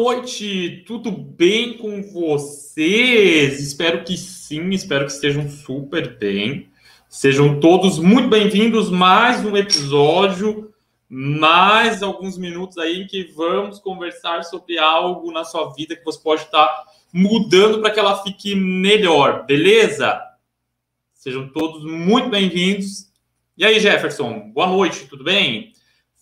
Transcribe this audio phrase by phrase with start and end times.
[0.00, 3.60] noite, tudo bem com vocês?
[3.60, 6.70] Espero que sim, espero que estejam super bem.
[7.06, 10.72] Sejam todos muito bem-vindos mais um episódio,
[11.06, 16.18] mais alguns minutos aí em que vamos conversar sobre algo na sua vida que você
[16.18, 20.18] pode estar mudando para que ela fique melhor, beleza?
[21.12, 23.10] Sejam todos muito bem-vindos.
[23.54, 25.74] E aí, Jefferson, boa noite, tudo bem?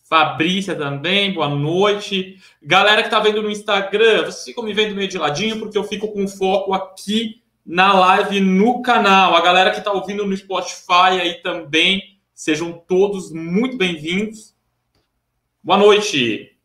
[0.09, 2.39] Fabrícia também, boa noite.
[2.63, 5.85] Galera que tá vendo no Instagram, vocês ficam me vendo meio de ladinho, porque eu
[5.85, 9.37] fico com foco aqui na live no canal.
[9.37, 14.55] A galera que tá ouvindo no Spotify aí também, sejam todos muito bem-vindos.
[15.63, 16.57] Boa noite.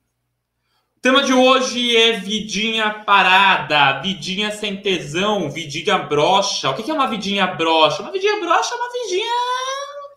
[0.96, 6.70] O tema de hoje é vidinha parada, vidinha sem tesão, vidinha brocha.
[6.70, 8.04] O que é uma vidinha brocha?
[8.04, 9.63] Uma vidinha brocha é uma vidinha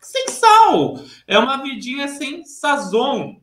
[0.06, 0.98] sem sal.
[1.26, 3.40] É uma vidinha sem sazon.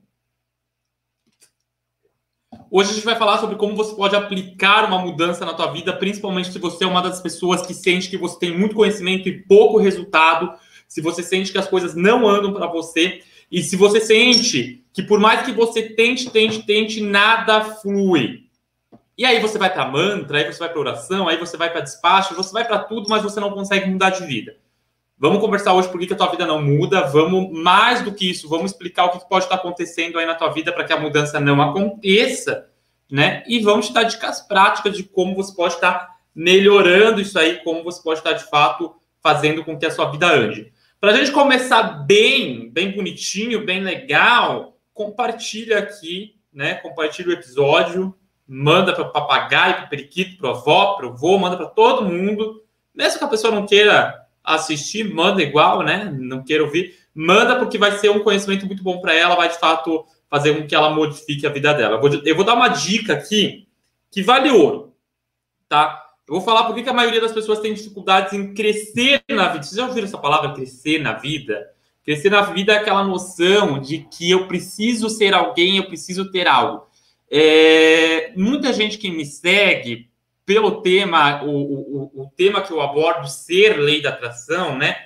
[2.72, 5.94] Hoje a gente vai falar sobre como você pode aplicar uma mudança na tua vida,
[5.94, 9.44] principalmente se você é uma das pessoas que sente que você tem muito conhecimento e
[9.44, 10.54] pouco resultado,
[10.88, 15.04] se você sente que as coisas não andam para você e se você sente que
[15.04, 18.48] por mais que você tente, tente, tente, nada flui.
[19.18, 21.82] E aí você vai para mantra, aí você vai para oração, aí você vai para
[21.82, 24.56] despacho, você vai para tudo, mas você não consegue mudar de vida.
[25.24, 27.04] Vamos conversar hoje por que a tua vida não muda.
[27.04, 30.50] Vamos, mais do que isso, vamos explicar o que pode estar acontecendo aí na tua
[30.50, 32.68] vida para que a mudança não aconteça,
[33.10, 33.42] né?
[33.48, 37.86] E vamos te dar dicas práticas de como você pode estar melhorando isso aí, como
[37.86, 40.74] você pode estar de fato fazendo com que a sua vida ande.
[41.00, 46.74] Para a gente começar bem, bem bonitinho, bem legal, compartilha aqui, né?
[46.74, 48.14] Compartilha o episódio,
[48.46, 51.68] manda para o papagaio, para o periquito, para o avó, para o vô, manda para
[51.68, 52.62] todo mundo.
[52.94, 56.14] Mesmo que a pessoa não queira assistir, manda igual, né?
[56.20, 59.58] Não quero ouvir, manda porque vai ser um conhecimento muito bom para ela, vai de
[59.58, 61.96] fato fazer com que ela modifique a vida dela.
[61.96, 63.68] Eu vou, eu vou dar uma dica aqui
[64.12, 64.94] que vale ouro,
[65.70, 66.04] tá?
[66.28, 69.64] Eu vou falar por que a maioria das pessoas tem dificuldades em crescer na vida.
[69.64, 71.68] Vocês já ouviram essa palavra crescer na vida?
[72.04, 76.48] Crescer na vida é aquela noção de que eu preciso ser alguém, eu preciso ter
[76.48, 76.88] algo.
[77.30, 80.10] É, muita gente que me segue
[80.46, 84.98] pelo tema, o, o, o tema que eu abordo, ser lei da atração, né?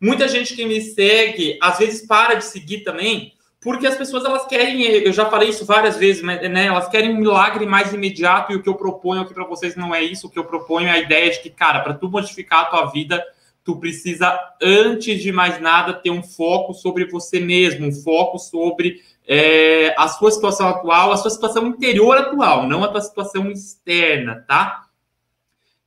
[0.00, 4.44] Muita gente que me segue, às vezes para de seguir também, porque as pessoas elas
[4.46, 6.66] querem, eu já falei isso várias vezes, né?
[6.66, 9.94] Elas querem um milagre mais imediato e o que eu proponho aqui para vocês não
[9.94, 10.26] é isso.
[10.26, 12.86] O que eu proponho é a ideia de que, cara, para tu modificar a tua
[12.86, 13.24] vida,
[13.64, 19.00] tu precisa, antes de mais nada, ter um foco sobre você mesmo, um foco sobre
[19.26, 24.44] é, a sua situação atual, a sua situação interior atual, não a tua situação externa,
[24.48, 24.81] tá?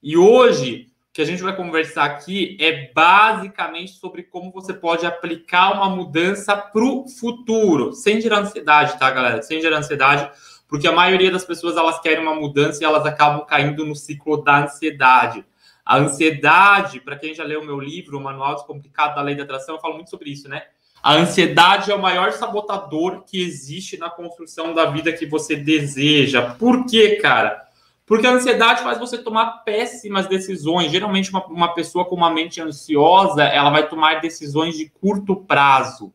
[0.05, 5.03] E hoje, o que a gente vai conversar aqui é basicamente sobre como você pode
[5.03, 9.41] aplicar uma mudança para o futuro, sem gerar ansiedade, tá, galera?
[9.41, 10.29] Sem gerar ansiedade,
[10.67, 14.43] porque a maioria das pessoas elas querem uma mudança e elas acabam caindo no ciclo
[14.43, 15.43] da ansiedade.
[15.83, 19.41] A ansiedade, para quem já leu o meu livro, o Manual Descomplicado da Lei da
[19.41, 20.67] Atração, eu falo muito sobre isso, né?
[21.01, 26.53] A ansiedade é o maior sabotador que existe na construção da vida que você deseja.
[26.53, 27.64] Por quê, cara?
[28.05, 30.91] Porque a ansiedade faz você tomar péssimas decisões.
[30.91, 36.13] Geralmente, uma, uma pessoa com uma mente ansiosa, ela vai tomar decisões de curto prazo.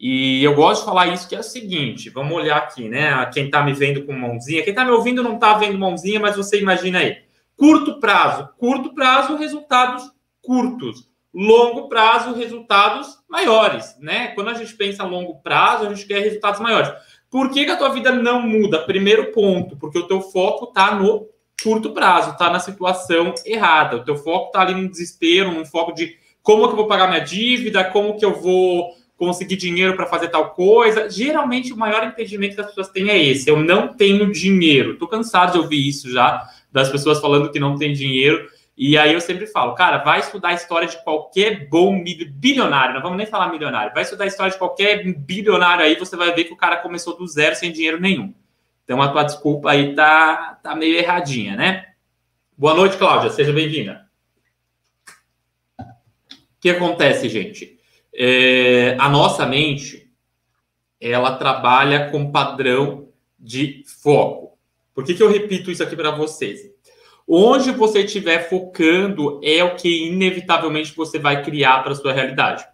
[0.00, 3.24] E eu gosto de falar isso, que é o seguinte: vamos olhar aqui, né?
[3.32, 6.36] Quem está me vendo com mãozinha, quem está me ouvindo não está vendo mãozinha, mas
[6.36, 7.18] você imagina aí.
[7.56, 10.10] Curto prazo, curto prazo, resultados
[10.42, 14.28] curtos longo prazo resultados maiores, né?
[14.28, 16.92] Quando a gente pensa longo prazo, a gente quer resultados maiores.
[17.32, 18.80] Por que, que a tua vida não muda?
[18.80, 21.26] Primeiro ponto, porque o teu foco está no
[21.62, 23.96] curto prazo, está na situação errada.
[23.96, 27.08] O teu foco está ali no desespero, num foco de como que eu vou pagar
[27.08, 31.08] minha dívida, como que eu vou conseguir dinheiro para fazer tal coisa.
[31.08, 34.92] Geralmente o maior impedimento que as pessoas têm é esse: eu não tenho dinheiro.
[34.92, 38.46] Estou cansado de ouvir isso já, das pessoas falando que não tem dinheiro.
[38.84, 43.00] E aí eu sempre falo, cara, vai estudar a história de qualquer bom bilionário, não
[43.00, 46.46] vamos nem falar milionário, vai estudar a história de qualquer bilionário aí, você vai ver
[46.46, 48.34] que o cara começou do zero sem dinheiro nenhum.
[48.82, 51.92] Então a tua desculpa aí tá, tá meio erradinha, né?
[52.58, 54.04] Boa noite, Cláudia, seja bem-vinda.
[55.78, 55.84] O
[56.60, 57.78] que acontece, gente?
[58.12, 60.10] É, a nossa mente,
[61.00, 64.58] ela trabalha com padrão de foco.
[64.92, 66.72] Por que, que eu repito isso aqui para vocês?
[67.28, 72.64] Onde você estiver focando é o que inevitavelmente você vai criar para sua realidade.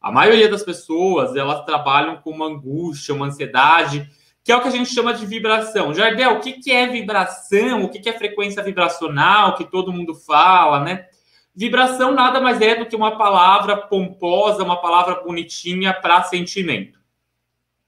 [0.00, 4.08] A maioria das pessoas, elas trabalham com uma angústia, uma ansiedade,
[4.42, 5.92] que é o que a gente chama de vibração.
[5.92, 7.84] Jardel, o que é vibração?
[7.84, 11.06] O que é frequência vibracional que todo mundo fala, né?
[11.54, 16.98] Vibração nada mais é do que uma palavra pomposa, uma palavra bonitinha para sentimento,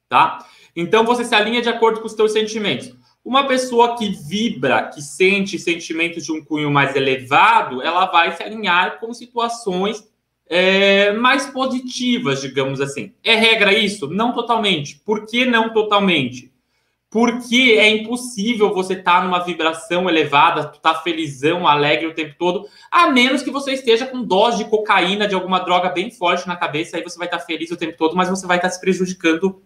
[0.09, 0.45] tá?
[0.75, 2.95] Então você se alinha de acordo com os seus sentimentos.
[3.25, 8.43] Uma pessoa que vibra, que sente sentimentos de um cunho mais elevado, ela vai se
[8.43, 10.05] alinhar com situações
[10.49, 13.13] é, mais positivas, digamos assim.
[13.23, 14.09] É regra isso?
[14.09, 15.01] Não totalmente.
[15.05, 16.53] Por que não totalmente?
[17.09, 22.35] Porque é impossível você estar tá numa vibração elevada, estar tá felizão, alegre o tempo
[22.39, 26.49] todo, a menos que você esteja com dose de cocaína, de alguma droga bem forte
[26.49, 28.69] na cabeça, aí você vai estar tá feliz o tempo todo, mas você vai estar
[28.69, 29.63] tá se prejudicando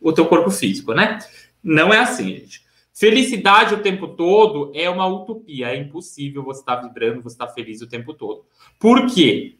[0.00, 1.18] o teu corpo físico, né?
[1.62, 2.62] Não é assim, gente.
[2.92, 7.46] Felicidade o tempo todo é uma utopia, é impossível você estar tá vibrando, você estar
[7.46, 8.44] tá feliz o tempo todo.
[8.78, 9.56] Por quê?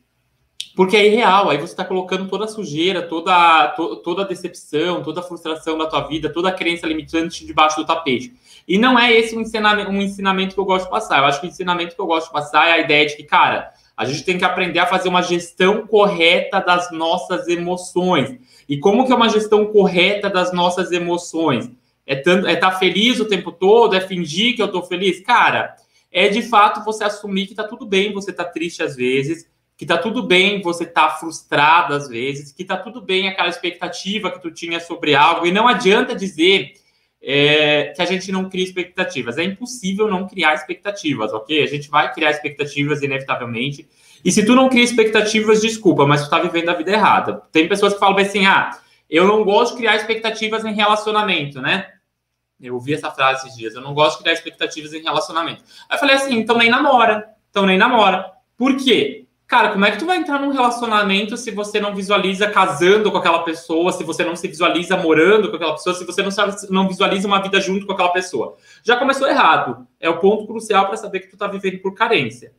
[0.76, 5.02] Porque é irreal, aí você está colocando toda a sujeira, toda, to, toda a decepção,
[5.02, 8.32] toda a frustração da tua vida, toda a crença limitante debaixo do tapete.
[8.66, 11.18] E não é esse um ensinamento, um ensinamento que eu gosto de passar.
[11.18, 13.24] Eu acho que o ensinamento que eu gosto de passar é a ideia de que,
[13.24, 18.38] cara, a gente tem que aprender a fazer uma gestão correta das nossas emoções.
[18.68, 21.70] E como que é uma gestão correta das nossas emoções?
[22.12, 23.94] É estar é tá feliz o tempo todo?
[23.94, 25.20] É fingir que eu estou feliz?
[25.20, 25.74] Cara,
[26.10, 29.86] é de fato você assumir que está tudo bem, você está triste às vezes, que
[29.86, 34.40] tá tudo bem você tá frustrado às vezes, que tá tudo bem aquela expectativa que
[34.40, 36.74] tu tinha sobre algo, e não adianta dizer
[37.22, 39.38] é, que a gente não cria expectativas.
[39.38, 41.62] É impossível não criar expectativas, ok?
[41.62, 43.88] A gente vai criar expectativas inevitavelmente.
[44.24, 47.42] E se tu não cria expectativas, desculpa, mas tu tá vivendo a vida errada.
[47.52, 48.70] Tem pessoas que falam assim, ah,
[49.08, 51.86] eu não gosto de criar expectativas em relacionamento, né?
[52.62, 55.64] Eu ouvi essa frase esses dias, eu não gosto de criar expectativas em relacionamento.
[55.88, 58.30] Aí eu falei assim, então nem namora, então nem namora.
[58.56, 59.26] Por quê?
[59.52, 63.18] Cara, como é que tu vai entrar num relacionamento se você não visualiza casando com
[63.18, 66.30] aquela pessoa, se você não se visualiza morando com aquela pessoa, se você não,
[66.70, 68.56] não visualiza uma vida junto com aquela pessoa?
[68.82, 69.86] Já começou errado.
[70.00, 72.54] É o ponto crucial para saber que tu tá vivendo por carência.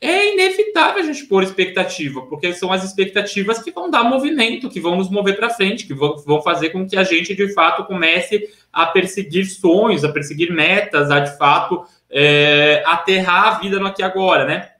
[0.00, 4.80] É inevitável a gente pôr expectativa, porque são as expectativas que vão dar movimento, que
[4.80, 8.48] vão nos mover para frente, que vão, fazer com que a gente de fato comece
[8.72, 14.00] a perseguir sonhos, a perseguir metas, a de fato é, aterrar a vida no aqui
[14.00, 14.70] e agora, né?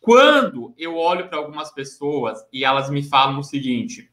[0.00, 4.08] Quando eu olho para algumas pessoas e elas me falam o seguinte: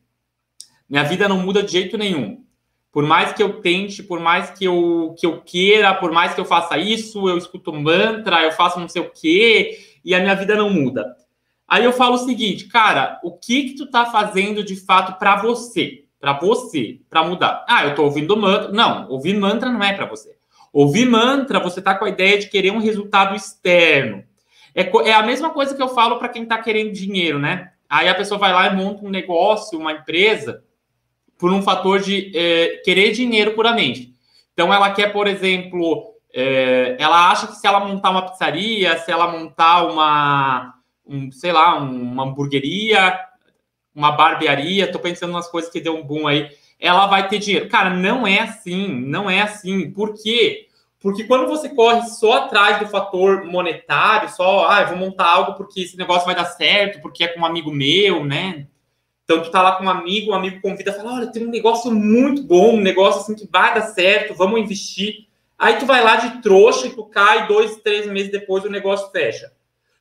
[0.89, 2.44] minha vida não muda de jeito nenhum.
[2.91, 6.41] Por mais que eu tente, por mais que eu, que eu queira, por mais que
[6.41, 10.35] eu faça isso, eu escuto mantra, eu faço não sei o quê, e a minha
[10.35, 11.15] vida não muda.
[11.67, 15.41] Aí eu falo o seguinte, cara, o que que tu tá fazendo de fato para
[15.41, 16.03] você?
[16.19, 17.65] Para você, para mudar.
[17.67, 18.71] Ah, eu tô ouvindo mantra.
[18.71, 20.35] Não, ouvir mantra não é para você.
[20.71, 24.23] Ouvir mantra, você tá com a ideia de querer um resultado externo.
[24.73, 27.71] É, é a mesma coisa que eu falo para quem está querendo dinheiro, né?
[27.89, 30.63] Aí a pessoa vai lá e monta um negócio, uma empresa,
[31.38, 34.13] por um fator de é, querer dinheiro puramente.
[34.53, 39.12] Então ela quer, por exemplo, é, ela acha que se ela montar uma pizzaria, se
[39.12, 40.74] ela montar uma,
[41.06, 43.19] um, sei lá, uma hamburgueria,
[43.94, 46.50] uma barbearia, tô pensando nas coisas que deu um boom aí,
[46.80, 47.69] ela vai ter dinheiro.
[47.69, 49.91] Cara, não é assim, não é assim.
[49.91, 50.68] Por quê?
[51.00, 55.81] Porque quando você corre só atrás do fator monetário, só, ah, vou montar algo porque
[55.81, 58.68] esse negócio vai dar certo, porque é com um amigo meu, né?
[59.24, 61.91] Então tu tá lá com um amigo, um amigo convida, fala, olha, tem um negócio
[61.91, 65.27] muito bom, um negócio assim que vai dar certo, vamos investir.
[65.57, 69.09] Aí tu vai lá de trouxa e tu cai dois, três meses depois o negócio
[69.11, 69.51] fecha.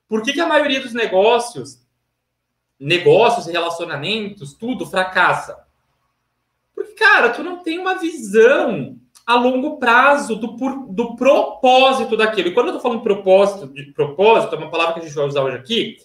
[0.08, 1.80] Por que, que a maioria dos negócios,
[2.78, 5.56] negócios, relacionamentos, tudo fracassa?
[6.74, 10.48] Porque, cara, tu não tem uma visão a longo prazo do,
[10.88, 12.48] do propósito daquilo.
[12.48, 15.26] E quando eu estou falando propósito, de propósito, é uma palavra que a gente vai
[15.26, 15.96] usar hoje aqui,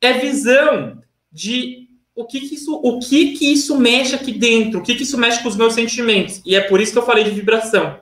[0.00, 1.00] é visão
[1.30, 5.02] de o que, que isso, o que, que isso mexe aqui dentro, o que, que
[5.02, 6.40] isso mexe com os meus sentimentos.
[6.46, 8.00] E é por isso que eu falei de vibração.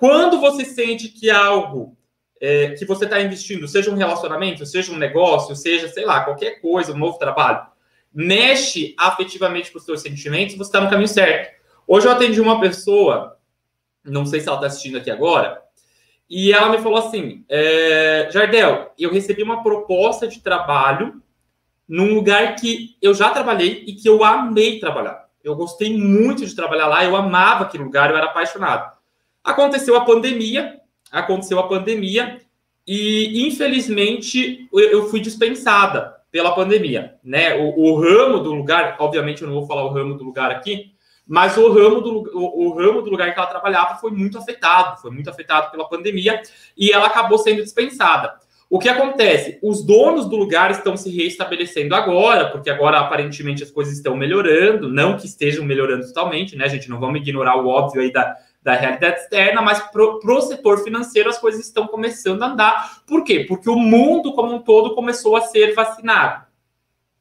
[0.00, 1.96] Quando você sente que algo
[2.40, 6.60] é, que você está investindo, seja um relacionamento, seja um negócio, seja, sei lá, qualquer
[6.60, 7.66] coisa, um novo trabalho,
[8.12, 11.54] mexe afetivamente com os seus sentimentos, você está no caminho certo.
[11.86, 13.38] Hoje eu atendi uma pessoa
[14.04, 15.62] não sei se ela está assistindo aqui agora,
[16.28, 21.22] e ela me falou assim: é, Jardel, eu recebi uma proposta de trabalho
[21.88, 25.28] num lugar que eu já trabalhei e que eu amei trabalhar.
[25.42, 28.96] Eu gostei muito de trabalhar lá, eu amava aquele lugar, eu era apaixonado.
[29.42, 30.80] Aconteceu a pandemia,
[31.10, 32.40] aconteceu a pandemia,
[32.86, 37.56] e infelizmente eu fui dispensada pela pandemia, né?
[37.56, 40.92] O, o ramo do lugar, obviamente eu não vou falar o ramo do lugar aqui,
[41.26, 45.00] mas o ramo, do, o, o, ramo do lugar que ela trabalhava foi muito afetado,
[45.00, 46.42] foi muito afetado pela pandemia
[46.76, 48.34] e ela acabou sendo dispensada.
[48.68, 49.58] O que acontece?
[49.62, 54.88] Os donos do lugar estão se reestabelecendo agora, porque agora aparentemente as coisas estão melhorando,
[54.88, 56.88] não que estejam melhorando totalmente, né, gente?
[56.88, 61.28] Não vamos ignorar o óbvio aí da, da realidade externa, mas para o setor financeiro
[61.28, 63.02] as coisas estão começando a andar.
[63.06, 63.44] Por quê?
[63.48, 66.44] Porque o mundo como um todo começou a ser vacinado,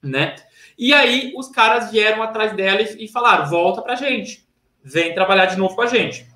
[0.04, 0.36] né?
[0.78, 4.46] E aí os caras vieram atrás dela e, e falaram: volta pra gente,
[4.84, 6.28] vem trabalhar de novo com a gente.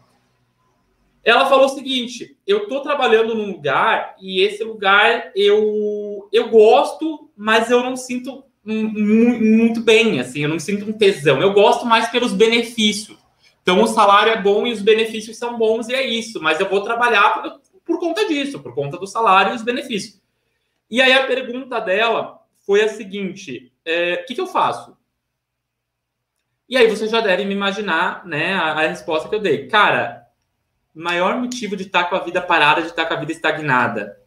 [1.24, 7.30] Ela falou o seguinte: eu estou trabalhando num lugar e esse lugar eu, eu gosto,
[7.36, 11.42] mas eu não sinto muito bem, assim, eu não sinto um tesão.
[11.42, 13.23] Eu gosto mais pelos benefícios.
[13.64, 16.70] Então o salário é bom e os benefícios são bons e é isso, mas eu
[16.70, 20.22] vou trabalhar por, por conta disso, por conta do salário e os benefícios.
[20.92, 24.96] E aí a pergunta dela foi a seguinte: é, o que, que eu faço?
[26.68, 29.68] E aí você já deve me imaginar, né, a, a resposta que eu dei.
[29.68, 30.28] Cara,
[30.94, 34.18] maior motivo de estar com a vida parada, de estar com a vida estagnada.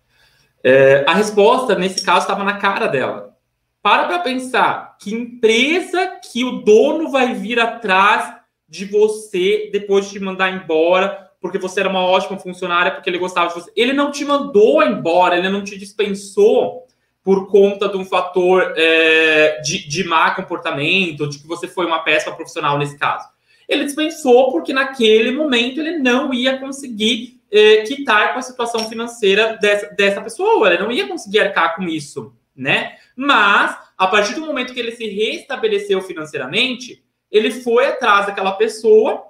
[0.64, 3.36] É, a resposta, nesse caso, estava na cara dela.
[3.82, 8.35] Para para pensar que empresa que o dono vai vir atrás
[8.68, 13.18] de você depois de te mandar embora, porque você era uma ótima funcionária, porque ele
[13.18, 13.72] gostava de você.
[13.76, 16.86] Ele não te mandou embora, ele não te dispensou
[17.22, 22.00] por conta de um fator é, de, de má comportamento, de que você foi uma
[22.00, 23.28] péssima profissional nesse caso.
[23.68, 29.58] Ele dispensou porque naquele momento ele não ia conseguir é, quitar com a situação financeira
[29.60, 32.94] dessa, dessa pessoa, ele não ia conseguir arcar com isso, né?
[33.16, 39.24] Mas, a partir do momento que ele se restabeleceu financeiramente, ele foi atrás daquela pessoa,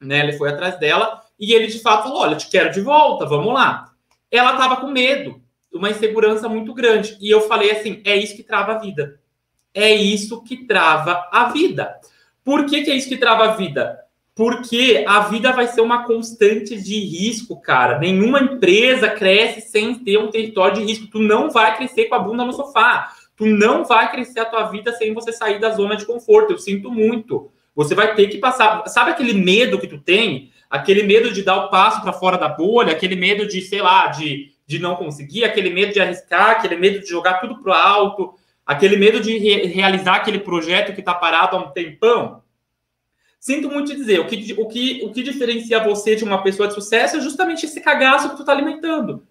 [0.00, 0.20] né?
[0.20, 3.52] Ele foi atrás dela e ele de fato falou: Olha, te quero de volta, vamos
[3.52, 3.92] lá.
[4.30, 5.40] Ela estava com medo,
[5.72, 7.16] uma insegurança muito grande.
[7.20, 9.20] E eu falei assim: é isso que trava a vida.
[9.72, 11.98] É isso que trava a vida.
[12.44, 13.98] Por que, que é isso que trava a vida?
[14.34, 17.98] Porque a vida vai ser uma constante de risco, cara.
[17.98, 21.06] Nenhuma empresa cresce sem ter um território de risco.
[21.06, 23.13] Tu não vai crescer com a bunda no sofá.
[23.36, 26.52] Tu não vai crescer a tua vida sem você sair da zona de conforto.
[26.52, 27.50] Eu sinto muito.
[27.74, 28.86] Você vai ter que passar.
[28.86, 30.52] Sabe aquele medo que tu tem?
[30.70, 34.06] Aquele medo de dar o passo para fora da bolha, aquele medo de, sei lá,
[34.08, 38.34] de, de não conseguir, aquele medo de arriscar, aquele medo de jogar tudo pro alto,
[38.64, 42.42] aquele medo de re realizar aquele projeto que está parado há um tempão.
[43.38, 46.66] Sinto muito te dizer, o que, o, que, o que diferencia você de uma pessoa
[46.66, 49.22] de sucesso é justamente esse cagaço que tu está alimentando.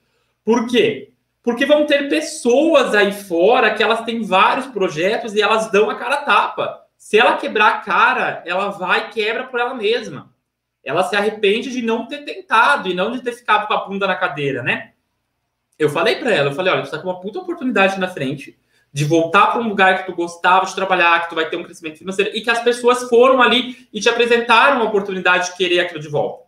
[0.46, 1.13] Por quê?
[1.44, 5.96] Porque vão ter pessoas aí fora que elas têm vários projetos e elas dão a
[5.96, 6.86] cara a tapa.
[6.98, 10.34] Se ela quebrar a cara, ela vai e quebra por ela mesma.
[10.82, 14.08] Ela se arrepende de não ter tentado e não de ter ficado com a bunda
[14.08, 14.94] na cadeira, né?
[15.78, 18.58] Eu falei para ela, eu falei, olha, tu tá com uma puta oportunidade na frente
[18.94, 21.64] de voltar para um lugar que tu gostava de trabalhar, que tu vai ter um
[21.64, 25.80] crescimento financeiro e que as pessoas foram ali e te apresentaram a oportunidade de querer
[25.80, 26.44] aquilo de volta.
[26.44, 26.48] O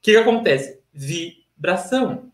[0.00, 0.80] que, que acontece?
[0.92, 2.30] Vibração.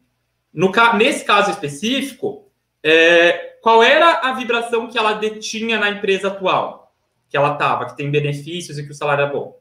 [0.53, 2.47] No, nesse caso específico,
[2.83, 6.93] é, qual era a vibração que ela detinha na empresa atual?
[7.31, 9.59] Que ela estava, que tem benefícios e que o salário é bom?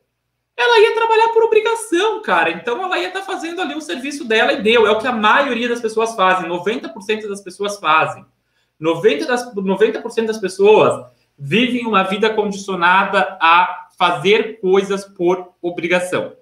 [0.57, 2.51] Ela ia trabalhar por obrigação, cara.
[2.51, 4.86] Então ela ia estar tá fazendo ali o serviço dela e deu.
[4.86, 8.25] É o que a maioria das pessoas fazem, 90% das pessoas fazem.
[8.79, 11.05] 90%, das, 90 das pessoas
[11.38, 16.33] vivem uma vida condicionada a fazer coisas por obrigação.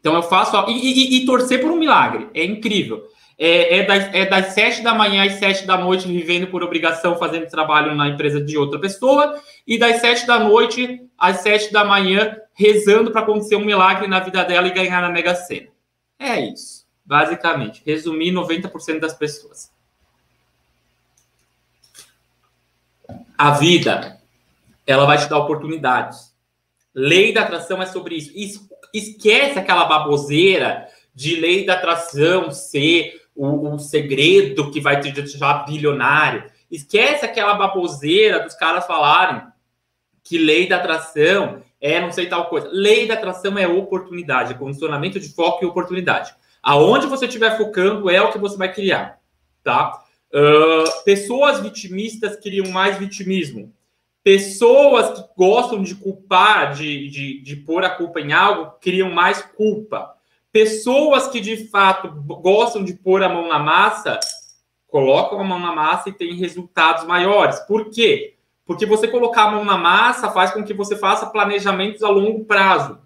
[0.00, 0.56] Então eu faço.
[0.68, 2.30] E, e, e torcer por um milagre.
[2.32, 6.46] É incrível é, é, das, é das sete da manhã às sete da noite vivendo
[6.46, 11.38] por obrigação, fazendo trabalho na empresa de outra pessoa, e das sete da noite às
[11.38, 15.34] sete da manhã rezando para acontecer um milagre na vida dela e ganhar na Mega
[15.34, 15.68] Sena.
[16.18, 17.82] É isso, basicamente.
[17.84, 19.70] Resumir 90% das pessoas.
[23.36, 24.18] A vida,
[24.86, 26.34] ela vai te dar oportunidades.
[26.94, 28.66] Lei da atração é sobre isso.
[28.94, 35.64] Esquece aquela baboseira de lei da atração ser o, o segredo que vai te deixar
[35.66, 36.50] bilionário.
[36.70, 39.42] Esquece aquela baboseira dos caras falarem
[40.24, 42.68] que lei da atração é não sei tal coisa.
[42.72, 46.34] Lei da atração é oportunidade, é condicionamento de foco e oportunidade.
[46.62, 49.20] Aonde você estiver focando é o que você vai criar,
[49.62, 50.02] tá?
[50.34, 53.72] Uh, pessoas vitimistas criam mais vitimismo.
[54.24, 59.40] Pessoas que gostam de culpar, de, de, de pôr a culpa em algo, criam mais
[59.40, 60.15] culpa.
[60.56, 64.18] Pessoas que de fato gostam de pôr a mão na massa,
[64.88, 67.60] colocam a mão na massa e têm resultados maiores.
[67.60, 68.38] Por quê?
[68.64, 72.46] Porque você colocar a mão na massa faz com que você faça planejamentos a longo
[72.46, 72.98] prazo.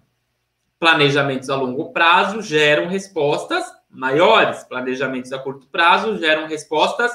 [0.79, 7.11] Planejamentos a longo prazo geram respostas maiores, planejamentos a curto prazo geram respostas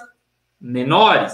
[0.61, 1.33] menores.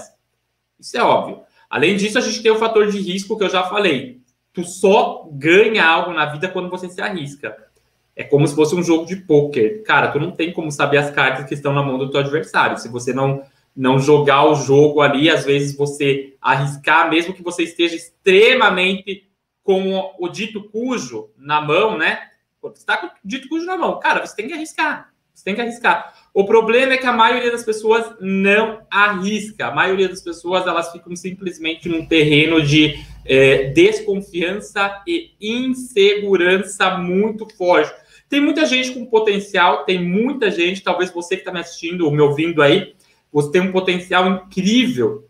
[0.79, 1.41] Isso é óbvio.
[1.69, 4.21] Além disso, a gente tem o fator de risco que eu já falei.
[4.53, 7.72] Tu só ganha algo na vida quando você se arrisca.
[8.15, 9.83] É como se fosse um jogo de pôquer.
[9.83, 12.77] Cara, tu não tem como saber as cartas que estão na mão do teu adversário.
[12.77, 13.43] Se você não
[13.75, 19.27] não jogar o jogo ali, às vezes você arriscar, mesmo que você esteja extremamente
[19.63, 22.19] com o dito cujo na mão, né?
[22.61, 23.99] Você está com o dito cujo na mão.
[23.99, 25.11] Cara, você tem que arriscar.
[25.33, 26.13] Você tem que arriscar.
[26.33, 29.67] O problema é que a maioria das pessoas não arrisca.
[29.67, 37.47] A maioria das pessoas elas ficam simplesmente num terreno de é, desconfiança e insegurança muito
[37.55, 38.02] forte.
[38.33, 42.11] Tem muita gente com potencial, tem muita gente, talvez você que está me assistindo ou
[42.11, 42.95] me ouvindo aí,
[43.31, 45.29] você tem um potencial incrível,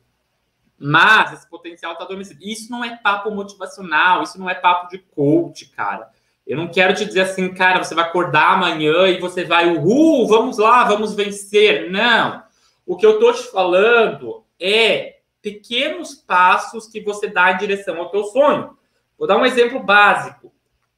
[0.79, 2.39] mas esse potencial está adormecido.
[2.41, 6.07] Isso não é papo motivacional, isso não é papo de coach, cara.
[6.47, 10.25] Eu não quero te dizer assim, cara, você vai acordar amanhã e você vai, uhul,
[10.25, 11.91] vamos lá, vamos vencer.
[11.91, 12.41] Não.
[12.85, 18.09] O que eu tô te falando é pequenos passos que você dá em direção ao
[18.09, 18.77] teu sonho.
[19.19, 20.53] Vou dar um exemplo básico.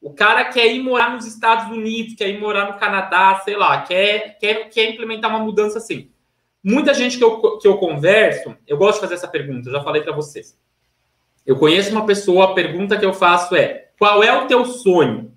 [0.05, 3.81] O cara quer ir morar nos Estados Unidos, quer ir morar no Canadá, sei lá,
[3.81, 6.11] quer, quer, quer implementar uma mudança assim.
[6.63, 10.03] Muita gente que eu, que eu converso, eu gosto de fazer essa pergunta, já falei
[10.03, 10.55] para vocês.
[11.43, 15.33] Eu conheço uma pessoa, a pergunta que eu faço é: qual é o teu sonho?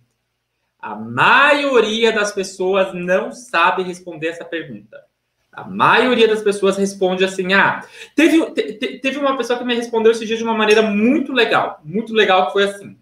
[0.78, 5.02] A maioria das pessoas não sabe responder essa pergunta.
[5.50, 7.82] A maioria das pessoas responde assim: ah,
[8.14, 11.80] teve, te, teve uma pessoa que me respondeu esse dia de uma maneira muito legal,
[11.82, 12.98] muito legal, que foi assim.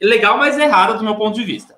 [0.00, 1.76] Legal, mas errada do meu ponto de vista.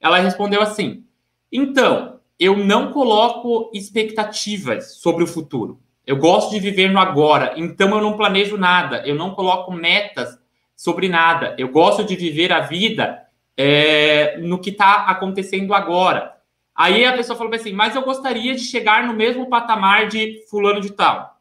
[0.00, 1.04] Ela respondeu assim:
[1.50, 5.80] então, eu não coloco expectativas sobre o futuro.
[6.06, 10.38] Eu gosto de viver no agora, então eu não planejo nada, eu não coloco metas
[10.76, 11.56] sobre nada.
[11.58, 13.22] Eu gosto de viver a vida
[13.56, 16.36] é, no que está acontecendo agora.
[16.74, 20.80] Aí a pessoa falou assim, mas eu gostaria de chegar no mesmo patamar de fulano
[20.80, 21.35] de tal.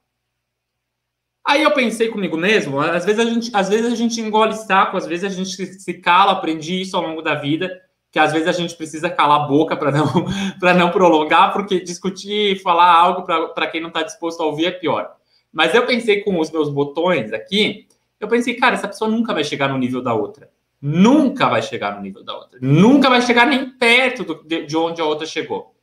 [1.45, 4.97] Aí eu pensei comigo mesmo, às vezes a gente, às vezes a gente engole saco,
[4.97, 7.69] às vezes a gente se cala, aprendi isso ao longo da vida,
[8.11, 10.05] que às vezes a gente precisa calar a boca para não,
[10.75, 15.15] não prolongar, porque discutir, falar algo para quem não está disposto a ouvir é pior.
[15.53, 17.87] Mas eu pensei com os meus botões aqui,
[18.19, 20.49] eu pensei, cara, essa pessoa nunca vai chegar no nível da outra
[20.81, 22.59] nunca vai chegar no nível da outra.
[22.61, 25.73] Nunca vai chegar nem perto do, de, de, onde a outra chegou.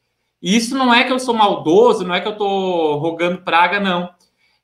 [0.40, 3.80] E isso não é que eu sou maldoso, não é que eu estou rogando praga,
[3.80, 4.10] não.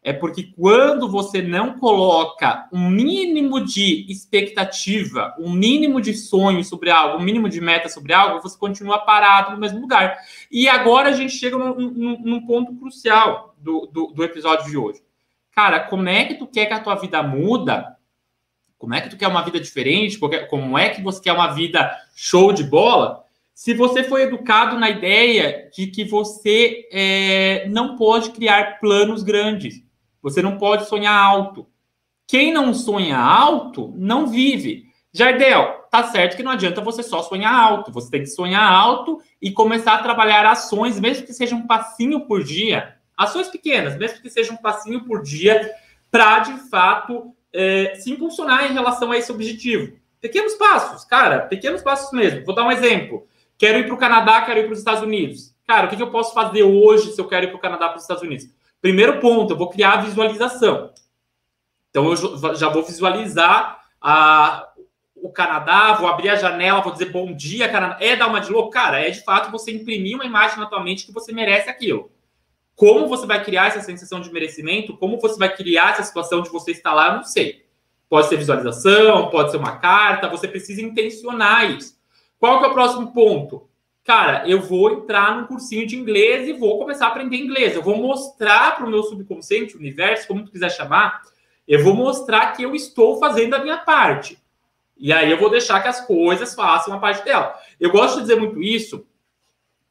[0.09, 6.91] É porque quando você não coloca um mínimo de expectativa, um mínimo de sonho sobre
[6.91, 10.17] algo, um mínimo de meta sobre algo, você continua parado no mesmo lugar.
[10.51, 14.79] E agora a gente chega num, num, num ponto crucial do, do, do episódio de
[14.79, 15.03] hoje.
[15.53, 17.99] Cara, como é que tu quer que a tua vida muda
[18.79, 20.19] como é que tu quer uma vida diferente?
[20.49, 23.25] Como é que você quer uma vida show de bola?
[23.53, 29.83] Se você foi educado na ideia de que você é, não pode criar planos grandes,
[30.23, 31.67] você não pode sonhar alto.
[32.27, 34.87] Quem não sonha alto não vive.
[35.13, 37.91] Jardel, tá certo que não adianta você só sonhar alto.
[37.93, 42.27] Você tem que sonhar alto e começar a trabalhar ações, mesmo que seja um passinho
[42.27, 45.73] por dia, ações pequenas, mesmo que seja um passinho por dia,
[46.11, 49.97] para de fato é, se impulsionar em relação a esse objetivo.
[50.21, 52.45] Pequenos passos, cara, pequenos passos mesmo.
[52.45, 53.27] Vou dar um exemplo.
[53.57, 55.55] Quero ir para o Canadá, quero ir para os Estados Unidos.
[55.67, 57.89] Cara, o que, que eu posso fazer hoje se eu quero ir para o Canadá,
[57.89, 58.49] para os Estados Unidos?
[58.81, 60.93] Primeiro ponto, eu vou criar a visualização.
[61.91, 64.69] Então, eu já vou visualizar a,
[65.17, 67.97] o Canadá, vou abrir a janela, vou dizer bom dia, Canadá.
[68.01, 68.71] É dar uma de louco?
[68.71, 72.11] Cara, é de fato você imprimir uma imagem na tua mente que você merece aquilo.
[72.77, 74.97] Como você vai criar essa sensação de merecimento?
[74.97, 77.09] Como você vai criar essa situação de você estar lá?
[77.09, 77.67] Eu não sei.
[78.09, 81.99] Pode ser visualização, pode ser uma carta, você precisa intencionar isso.
[82.39, 83.68] Qual que é o próximo ponto?
[84.09, 87.75] Cara, eu vou entrar num cursinho de inglês e vou começar a aprender inglês.
[87.75, 91.21] Eu vou mostrar para o meu subconsciente, universo, como tu quiser chamar,
[91.69, 94.39] eu vou mostrar que eu estou fazendo a minha parte.
[94.97, 97.55] E aí eu vou deixar que as coisas façam a parte dela.
[97.79, 99.07] Eu gosto de dizer muito isso,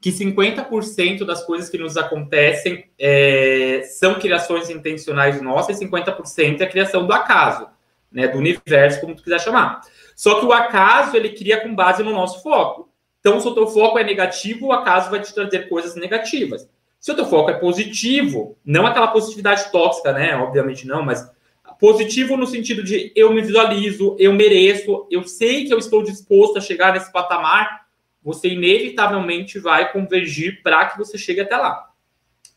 [0.02, 6.66] que 50% das coisas que nos acontecem é, são criações intencionais nossas e 50% é
[6.66, 7.68] criação do acaso,
[8.12, 9.82] né, do universo, como tu quiser chamar.
[10.16, 12.90] Só que o acaso ele cria com base no nosso foco.
[13.28, 16.70] Então, se o teu foco é negativo, o acaso vai te trazer coisas negativas.
[16.98, 20.34] Se o teu foco é positivo, não aquela positividade tóxica, né?
[20.38, 21.30] Obviamente não, mas
[21.78, 26.58] positivo no sentido de eu me visualizo, eu mereço, eu sei que eu estou disposto
[26.58, 27.88] a chegar nesse patamar,
[28.24, 31.92] você inevitavelmente vai convergir para que você chegue até lá.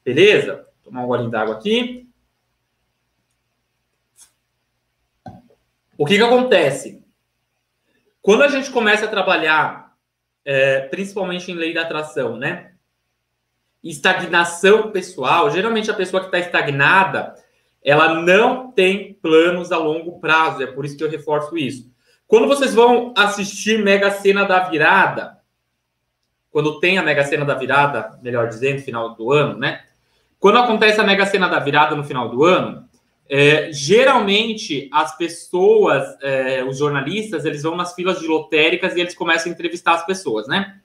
[0.04, 0.54] Beleza?
[0.54, 2.09] Vou tomar um golinho d'água aqui.
[5.98, 7.04] O que, que acontece?
[8.22, 9.89] Quando a gente começa a trabalhar,
[10.44, 12.72] é, principalmente em lei da atração, né?
[13.83, 17.35] Estagnação pessoal, geralmente a pessoa que está estagnada,
[17.83, 21.90] ela não tem planos a longo prazo, é por isso que eu reforço isso.
[22.26, 25.40] Quando vocês vão assistir Mega Sena da Virada,
[26.50, 29.85] quando tem a Mega Sena da virada, melhor dizendo, final do ano, né?
[30.38, 32.88] Quando acontece a Mega Sena da virada no final do ano,
[33.33, 39.14] é, geralmente as pessoas, é, os jornalistas, eles vão nas filas de lotéricas e eles
[39.14, 40.81] começam a entrevistar as pessoas, né?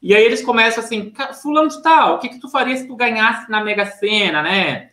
[0.00, 2.96] E aí eles começam assim, fulano de tal, o que, que tu faria se tu
[2.96, 4.92] ganhasse na Mega Sena, né?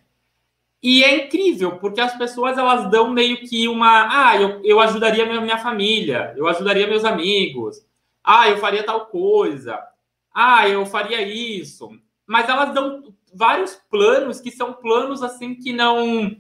[0.84, 4.30] E é incrível, porque as pessoas elas dão meio que uma.
[4.32, 7.78] Ah, eu, eu ajudaria minha, minha família, eu ajudaria meus amigos,
[8.22, 9.80] ah, eu faria tal coisa.
[10.34, 11.90] Ah, eu faria isso.
[12.28, 16.38] Mas elas dão vários planos que são planos assim que não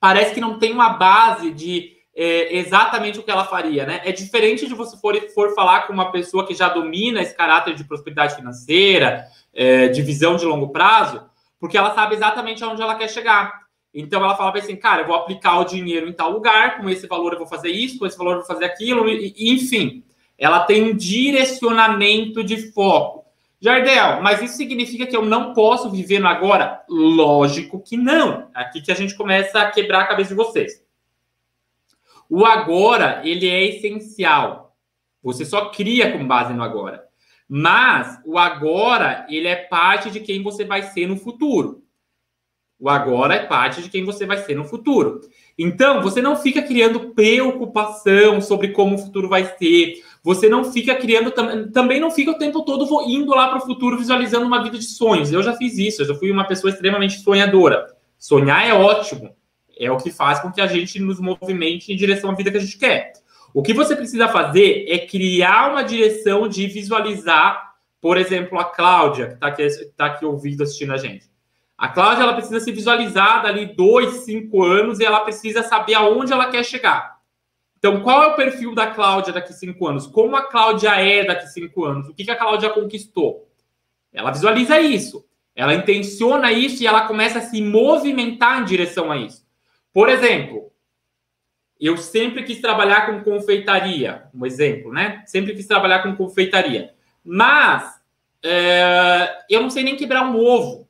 [0.00, 4.00] parece que não tem uma base de é, exatamente o que ela faria, né?
[4.02, 7.74] É diferente de você for, for falar com uma pessoa que já domina esse caráter
[7.74, 11.22] de prosperidade financeira, é, de visão de longo prazo,
[11.60, 13.66] porque ela sabe exatamente aonde ela quer chegar.
[13.92, 17.06] Então ela fala assim, cara, eu vou aplicar o dinheiro em tal lugar, com esse
[17.06, 20.02] valor eu vou fazer isso, com esse valor eu vou fazer aquilo, e, enfim,
[20.38, 23.25] ela tem um direcionamento de foco.
[23.60, 26.84] Jardel, mas isso significa que eu não posso viver no agora?
[26.88, 28.50] Lógico que não.
[28.54, 30.84] Aqui que a gente começa a quebrar a cabeça de vocês.
[32.28, 34.76] O agora, ele é essencial.
[35.22, 37.04] Você só cria com base no agora.
[37.48, 41.82] Mas o agora, ele é parte de quem você vai ser no futuro.
[42.78, 45.20] O agora é parte de quem você vai ser no futuro.
[45.56, 50.02] Então, você não fica criando preocupação sobre como o futuro vai ser.
[50.26, 51.30] Você não fica criando,
[51.70, 54.84] também não fica o tempo todo indo lá para o futuro visualizando uma vida de
[54.84, 55.30] sonhos.
[55.30, 57.86] Eu já fiz isso, eu já fui uma pessoa extremamente sonhadora.
[58.18, 59.36] Sonhar é ótimo,
[59.78, 62.56] é o que faz com que a gente nos movimente em direção à vida que
[62.56, 63.12] a gente quer.
[63.54, 69.28] O que você precisa fazer é criar uma direção de visualizar, por exemplo, a Cláudia,
[69.28, 71.26] que está aqui, tá aqui ouvindo, assistindo a gente.
[71.78, 76.32] A Cláudia ela precisa se visualizar dali dois, cinco anos e ela precisa saber aonde
[76.32, 77.15] ela quer chegar.
[77.78, 80.06] Então, qual é o perfil da Cláudia daqui cinco anos?
[80.06, 82.08] Como a Cláudia é daqui cinco anos?
[82.08, 83.48] O que, que a Cláudia conquistou?
[84.12, 85.24] Ela visualiza isso.
[85.54, 89.46] Ela intenciona isso e ela começa a se movimentar em direção a isso.
[89.92, 90.72] Por exemplo,
[91.80, 95.22] eu sempre quis trabalhar com confeitaria, um exemplo, né?
[95.26, 96.94] Sempre quis trabalhar com confeitaria.
[97.24, 98.00] Mas
[98.42, 100.86] é, eu não sei nem quebrar um ovo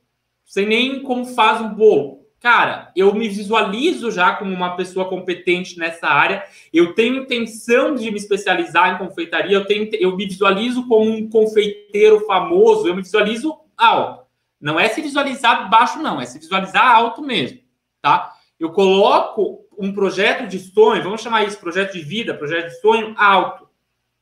[0.46, 2.25] sei nem como faz um bolo.
[2.40, 6.44] Cara, eu me visualizo já como uma pessoa competente nessa área.
[6.72, 9.56] Eu tenho intenção de me especializar em confeitaria.
[9.56, 12.86] Eu, tenho, eu me visualizo como um confeiteiro famoso.
[12.86, 14.26] Eu me visualizo alto.
[14.60, 16.20] Não é se visualizar baixo, não.
[16.20, 17.60] É se visualizar alto mesmo,
[18.00, 18.32] tá?
[18.58, 23.14] Eu coloco um projeto de sonho, vamos chamar isso projeto de vida, projeto de sonho
[23.18, 23.68] alto,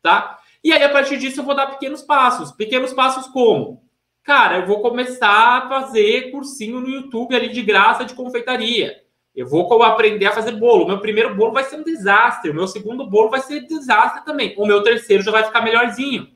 [0.03, 0.39] tá?
[0.63, 2.51] E aí, a partir disso, eu vou dar pequenos passos.
[2.51, 3.84] Pequenos passos como?
[4.25, 9.05] Cara, eu vou começar a fazer cursinho no YouTube ali de graça de confeitaria.
[9.35, 10.87] Eu vou aprender a fazer bolo.
[10.87, 12.51] Meu primeiro bolo vai ser um desastre.
[12.51, 14.55] O meu segundo bolo vai ser desastre também.
[14.57, 16.29] O meu terceiro já vai ficar melhorzinho.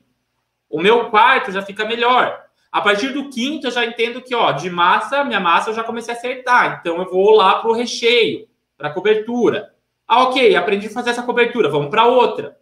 [0.69, 2.45] O meu quarto já fica melhor.
[2.71, 5.83] A partir do quinto, eu já entendo que, ó, de massa, minha massa eu já
[5.83, 6.79] comecei a acertar.
[6.79, 8.47] Então, eu vou lá para o recheio,
[8.77, 9.73] para a cobertura.
[10.07, 12.57] Ah, ok, aprendi a fazer essa cobertura, vamos para outra.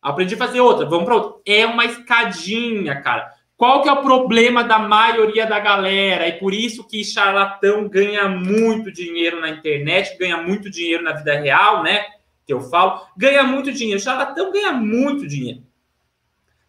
[0.00, 1.42] Aprendi a fazer outra, vamos para outra.
[1.44, 3.30] É uma escadinha, cara.
[3.60, 6.26] Qual que é o problema da maioria da galera?
[6.26, 11.38] E por isso que charlatão ganha muito dinheiro na internet, ganha muito dinheiro na vida
[11.38, 12.06] real, né?
[12.46, 14.00] Que eu falo, ganha muito dinheiro.
[14.00, 15.62] Charlatão ganha muito dinheiro.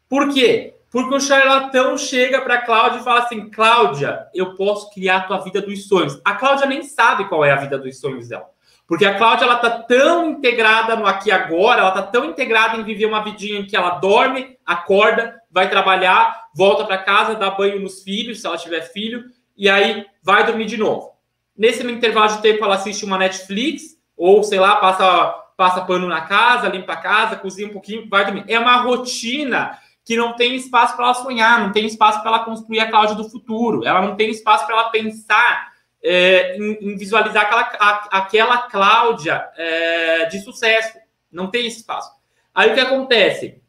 [0.10, 0.74] Por quê?
[0.92, 5.38] Porque o charlatão chega para Cláudia e fala assim: Cláudia, eu posso criar a tua
[5.38, 6.20] vida dos sonhos.
[6.26, 8.50] A Cláudia nem sabe qual é a vida dos sonhos dela.
[8.86, 12.76] Porque a Cláudia ela tá tão integrada no aqui e agora, ela tá tão integrada
[12.76, 17.50] em viver uma vidinha em que ela dorme, acorda, vai trabalhar, volta para casa, dá
[17.50, 19.26] banho nos filhos, se ela tiver filho,
[19.58, 21.12] e aí vai dormir de novo.
[21.58, 26.22] Nesse intervalo de tempo, ela assiste uma Netflix, ou sei lá, passa, passa pano na
[26.22, 28.46] casa, limpa a casa, cozinha um pouquinho, vai dormir.
[28.48, 32.46] É uma rotina que não tem espaço para ela sonhar, não tem espaço para ela
[32.46, 35.72] construir a Cláudia do futuro, ela não tem espaço para ela pensar
[36.04, 40.98] é, em, em, visualizar aquela, a, aquela Cláudia é, de sucesso.
[41.32, 42.12] Não tem espaço.
[42.54, 43.61] Aí o que acontece?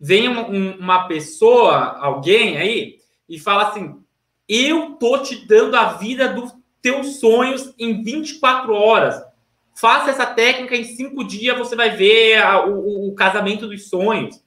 [0.00, 4.00] Vem uma, uma pessoa, alguém aí, e fala assim:
[4.48, 9.22] eu tô te dando a vida dos teus sonhos em 24 horas.
[9.76, 14.42] Faça essa técnica em cinco dias, você vai ver a, o, o, casamento dos sonhos.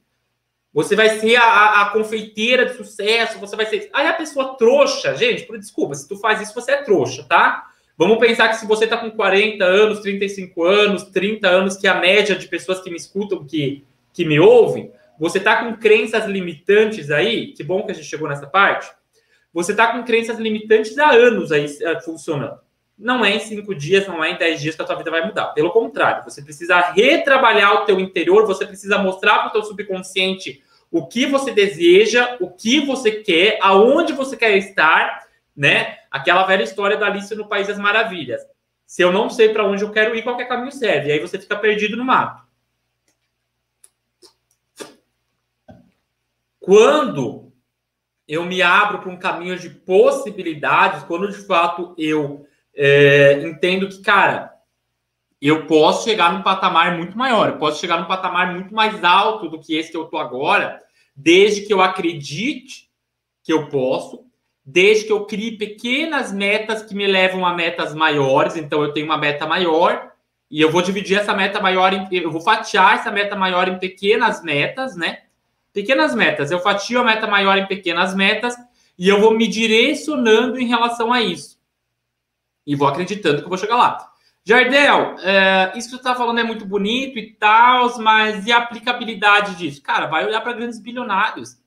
[0.74, 3.90] Você vai ser a, a, confeiteira de sucesso, você vai ser.
[3.94, 7.68] Aí a pessoa trouxa, gente, desculpa, se tu faz isso, você é trouxa, tá?
[7.98, 11.92] Vamos pensar que se você tá com 40 anos, 35 anos, 30 anos, que é
[11.92, 14.92] a média de pessoas que me escutam, que, que me ouvem,
[15.24, 17.54] você está com crenças limitantes aí?
[17.54, 18.92] Que bom que a gente chegou nessa parte.
[19.54, 22.60] Você está com crenças limitantes há anos aí uh, funcionando.
[22.98, 25.26] Não é em cinco dias, não é em dez dias que a tua vida vai
[25.26, 25.54] mudar.
[25.54, 30.62] Pelo contrário, você precisa retrabalhar o teu interior, você precisa mostrar para o teu subconsciente
[30.92, 35.22] o que você deseja, o que você quer, aonde você quer estar,
[35.56, 36.00] né?
[36.12, 38.42] Aquela velha história da Alice no País das Maravilhas.
[38.86, 41.08] Se eu não sei para onde eu quero ir, qualquer caminho serve.
[41.08, 42.44] E aí você fica perdido no mato.
[46.64, 47.52] Quando
[48.26, 54.02] eu me abro para um caminho de possibilidades, quando de fato eu é, entendo que,
[54.02, 54.54] cara,
[55.42, 59.50] eu posso chegar num patamar muito maior, eu posso chegar num patamar muito mais alto
[59.50, 60.82] do que esse que eu tô agora,
[61.14, 62.90] desde que eu acredite
[63.44, 64.26] que eu posso,
[64.64, 68.56] desde que eu crie pequenas metas que me levam a metas maiores.
[68.56, 70.14] Então, eu tenho uma meta maior
[70.50, 73.80] e eu vou dividir essa meta maior, em, eu vou fatiar essa meta maior em
[73.80, 75.23] pequenas metas, né?
[75.74, 76.52] Pequenas metas.
[76.52, 78.56] Eu fatio a meta maior em pequenas metas
[78.98, 81.60] e eu vou me direcionando em relação a isso.
[82.66, 84.14] E vou acreditando que eu vou chegar lá.
[84.46, 88.58] Jardel, é, isso que você está falando é muito bonito e tal, mas e a
[88.58, 89.82] aplicabilidade disso?
[89.82, 91.58] Cara, vai olhar para grandes bilionários.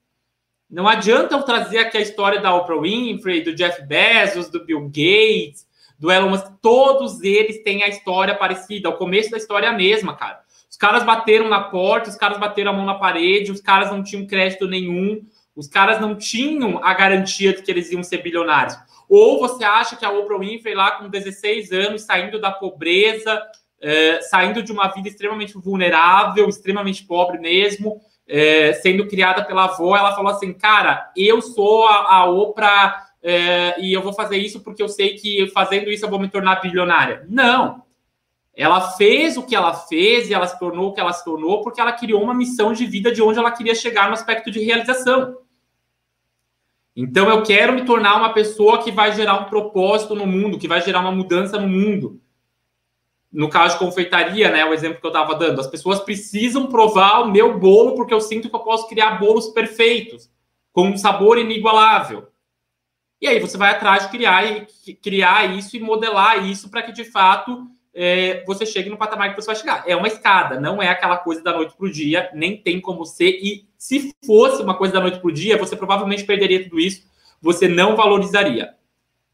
[0.69, 4.83] Não adianta eu trazer aqui a história da Oprah Winfrey, do Jeff Bezos, do Bill
[4.89, 5.67] Gates,
[5.99, 6.47] do Elon Musk.
[6.61, 8.91] Todos eles têm a história parecida.
[8.91, 10.41] O começo da história é a mesma, cara.
[10.77, 14.03] Os caras bateram na porta, os caras bateram a mão na parede, os caras não
[14.03, 15.23] tinham crédito nenhum,
[15.55, 18.77] os caras não tinham a garantia de que eles iam ser bilionários.
[19.09, 23.43] Ou você acha que a Oprah Winfrey, lá com 16 anos, saindo da pobreza,
[23.81, 29.97] é, saindo de uma vida extremamente vulnerável, extremamente pobre mesmo, é, sendo criada pela avó,
[29.97, 34.61] ela falou assim: Cara, eu sou a, a Oprah é, e eu vou fazer isso
[34.61, 37.25] porque eu sei que fazendo isso eu vou me tornar bilionária.
[37.31, 37.86] Não.
[38.57, 41.63] Ela fez o que ela fez e ela se tornou o que ela se tornou
[41.63, 44.61] porque ela criou uma missão de vida de onde ela queria chegar no aspecto de
[44.61, 45.37] realização.
[46.97, 50.67] Então eu quero me tornar uma pessoa que vai gerar um propósito no mundo, que
[50.67, 52.19] vai gerar uma mudança no mundo.
[53.31, 57.21] No caso de confeitaria, né, o exemplo que eu estava dando, as pessoas precisam provar
[57.21, 60.31] o meu bolo porque eu sinto que eu posso criar bolos perfeitos,
[60.73, 62.29] com um sabor inigualável.
[63.21, 64.67] E aí você vai atrás de criar,
[65.03, 69.41] criar isso e modelar isso para que de fato é, você chegue no patamar que
[69.41, 69.83] você vai chegar.
[69.87, 73.07] É uma escada, não é aquela coisa da noite para o dia, nem tem como
[73.07, 73.39] ser.
[73.43, 77.05] E se fosse uma coisa da noite para o dia, você provavelmente perderia tudo isso,
[77.41, 78.75] você não valorizaria.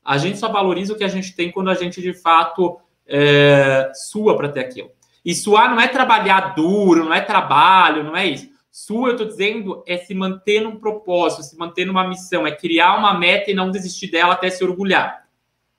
[0.05, 3.91] A gente só valoriza o que a gente tem quando a gente de fato é,
[3.95, 4.91] sua para ter aquilo.
[5.25, 8.49] E suar não é trabalhar duro, não é trabalho, não é isso.
[8.71, 12.97] Sua, eu estou dizendo, é se manter num propósito, se manter numa missão, é criar
[12.97, 15.22] uma meta e não desistir dela até se orgulhar.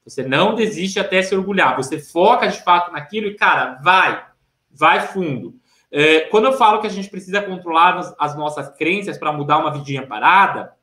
[0.05, 1.75] Você não desiste até se orgulhar.
[1.77, 4.25] Você foca de fato naquilo e, cara, vai,
[4.71, 5.55] vai fundo.
[5.89, 9.71] É, quando eu falo que a gente precisa controlar as nossas crenças para mudar uma
[9.71, 10.73] vidinha parada,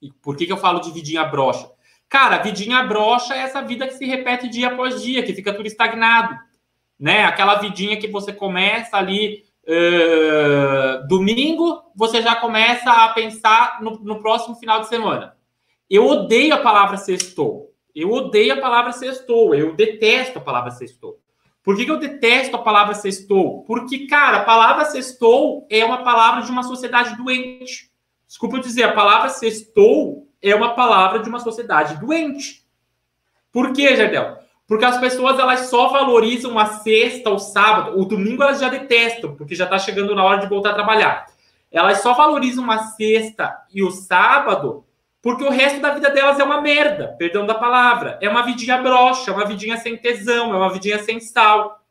[0.00, 1.70] e por que, que eu falo de vidinha broxa?
[2.08, 5.66] Cara, vidinha broxa é essa vida que se repete dia após dia, que fica tudo
[5.66, 6.38] estagnado.
[7.00, 7.24] Né?
[7.24, 14.20] Aquela vidinha que você começa ali uh, domingo, você já começa a pensar no, no
[14.20, 15.34] próximo final de semana.
[15.88, 17.73] Eu odeio a palavra sextou.
[17.94, 21.18] Eu odeio a palavra sextou, eu detesto a palavra sextou.
[21.62, 23.62] Por que, que eu detesto a palavra sextou?
[23.64, 27.90] Porque, cara, a palavra sextou é uma palavra de uma sociedade doente.
[28.26, 32.66] Desculpa eu dizer, a palavra sextou é uma palavra de uma sociedade doente.
[33.50, 34.38] Por quê, Jardel?
[34.66, 39.34] Porque as pessoas elas só valorizam a sexta, o sábado, o domingo elas já detestam,
[39.34, 41.26] porque já está chegando na hora de voltar a trabalhar.
[41.70, 44.84] Elas só valorizam a sexta e o sábado
[45.24, 48.18] porque o resto da vida delas é uma merda, perdão da palavra.
[48.20, 51.82] É uma vidinha broxa, é uma vidinha sem tesão, é uma vidinha sem sal.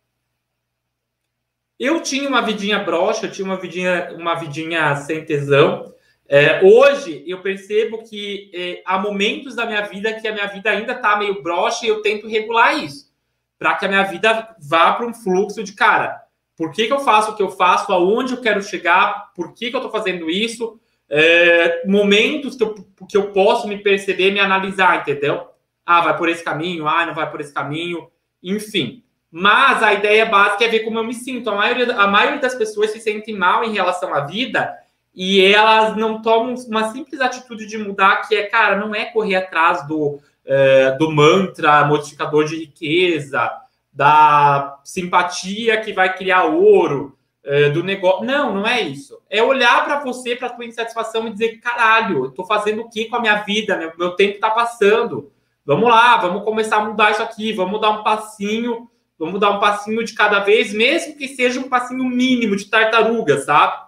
[1.80, 5.92] Eu tinha uma vidinha broxa, eu tinha uma vidinha, uma vidinha sem tesão.
[6.30, 10.70] É, hoje eu percebo que é, há momentos da minha vida que a minha vida
[10.70, 13.12] ainda está meio broxa e eu tento regular isso.
[13.58, 16.22] Para que a minha vida vá para um fluxo de cara.
[16.56, 17.92] Por que, que eu faço o que eu faço?
[17.92, 19.32] Aonde eu quero chegar?
[19.34, 20.80] Por que, que eu estou fazendo isso?
[21.16, 22.74] É, momentos que eu,
[23.08, 25.48] que eu posso me perceber, me analisar, entendeu?
[25.86, 28.08] Ah, vai por esse caminho, ah, não vai por esse caminho,
[28.42, 29.04] enfim.
[29.30, 31.52] Mas a ideia básica é ver como eu me sinto.
[31.52, 34.76] A maioria, a maioria das pessoas se sentem mal em relação à vida
[35.14, 39.36] e elas não tomam uma simples atitude de mudar, que é, cara, não é correr
[39.36, 43.52] atrás do, é, do mantra modificador de riqueza,
[43.92, 48.26] da simpatia que vai criar ouro, é, do negócio.
[48.26, 49.20] Não, não é isso.
[49.30, 53.06] É olhar para você, para tua insatisfação e dizer: caralho, eu tô fazendo o que
[53.06, 53.78] com a minha vida?
[53.78, 55.32] Meu, meu tempo está passando.
[55.66, 59.60] Vamos lá, vamos começar a mudar isso aqui, vamos dar um passinho, vamos dar um
[59.62, 63.82] passinho de cada vez, mesmo que seja um passinho mínimo de tartaruga, sabe?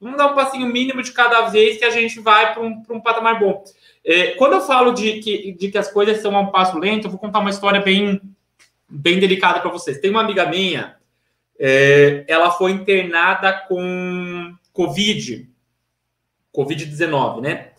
[0.00, 3.00] Vamos dar um passinho mínimo de cada vez que a gente vai para um, um
[3.00, 3.64] patamar bom.
[4.04, 7.08] É, quando eu falo de que, de que as coisas são a um passo lento,
[7.08, 8.20] eu vou contar uma história bem,
[8.88, 9.98] bem delicada para vocês.
[9.98, 10.97] Tem uma amiga minha
[11.58, 15.50] é, ela foi internada com Covid,
[16.54, 17.72] Covid-19, né?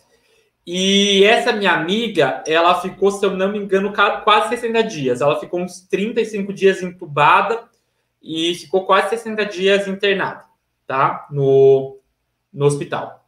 [0.66, 5.20] E essa minha amiga, ela ficou, se eu não me engano, quase 60 dias.
[5.20, 7.64] Ela ficou uns 35 dias entubada
[8.22, 10.44] e ficou quase 60 dias internada,
[10.86, 11.26] tá?
[11.30, 11.98] No,
[12.52, 13.26] no hospital.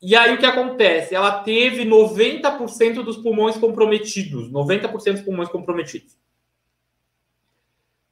[0.00, 1.14] E aí o que acontece?
[1.14, 4.50] Ela teve 90% dos pulmões comprometidos.
[4.52, 6.16] 90% dos pulmões comprometidos.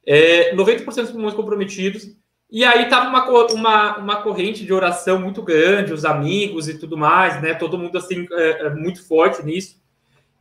[0.05, 2.15] É, 90% dos pulmões comprometidos.
[2.51, 6.97] E aí tava uma, uma, uma corrente de oração muito grande, os amigos e tudo
[6.97, 7.53] mais, né?
[7.55, 9.83] Todo mundo assim é, é muito forte nisso.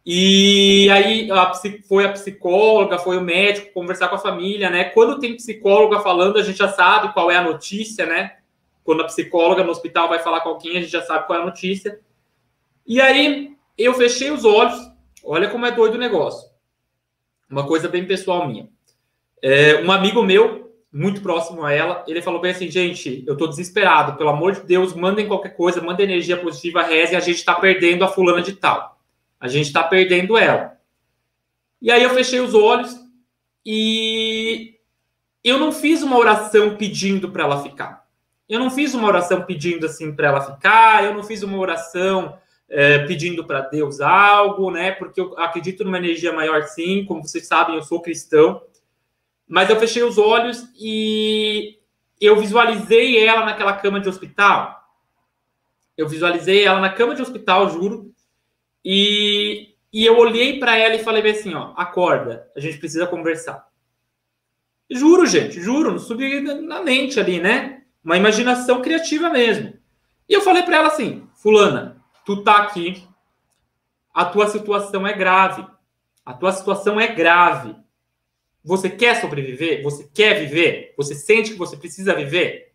[0.06, 1.52] E aí a,
[1.88, 4.84] foi a psicóloga, foi o médico conversar com a família, né?
[4.84, 8.36] Quando tem psicóloga falando, a gente já sabe qual é a notícia, né?
[8.84, 11.42] Quando a psicóloga no hospital vai falar com alguém, a gente já sabe qual é
[11.42, 11.98] a notícia.
[12.86, 14.78] E aí eu fechei os olhos.
[15.24, 16.50] Olha como é doido o negócio.
[17.48, 18.68] Uma coisa bem pessoal minha.
[19.46, 23.46] É, um amigo meu, muito próximo a ela, ele falou bem assim: gente, eu tô
[23.46, 27.54] desesperado, pelo amor de Deus, mandem qualquer coisa, mandem energia positiva, reze, a gente tá
[27.54, 28.98] perdendo a fulana de tal.
[29.38, 30.78] A gente está perdendo ela.
[31.82, 32.96] E aí eu fechei os olhos
[33.66, 34.76] e
[35.44, 38.06] eu não fiz uma oração pedindo para ela ficar.
[38.48, 41.04] Eu não fiz uma oração pedindo assim para ela ficar.
[41.04, 44.92] Eu não fiz uma oração é, pedindo para Deus algo, né?
[44.92, 47.04] Porque eu acredito numa energia maior, sim.
[47.04, 48.62] Como vocês sabem, eu sou cristão.
[49.46, 51.78] Mas eu fechei os olhos e
[52.20, 54.82] eu visualizei ela naquela cama de hospital.
[55.96, 58.12] Eu visualizei ela na cama de hospital, juro.
[58.84, 63.66] E, e eu olhei para ela e falei assim, ó, acorda, a gente precisa conversar.
[64.90, 67.82] Juro, gente, juro, não subi na mente ali, né?
[68.04, 69.72] Uma imaginação criativa mesmo.
[70.28, 73.06] E eu falei para ela assim, fulana, tu tá aqui,
[74.12, 75.66] a tua situação é grave.
[76.24, 77.74] A tua situação é grave.
[78.64, 79.82] Você quer sobreviver?
[79.82, 80.94] Você quer viver?
[80.96, 82.72] Você sente que você precisa viver?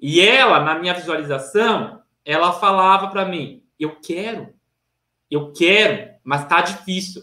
[0.00, 4.52] E ela, na minha visualização, ela falava para mim: eu quero.
[5.30, 7.22] Eu quero, mas tá difícil.